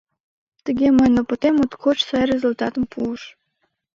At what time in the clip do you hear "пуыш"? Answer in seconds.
2.91-3.21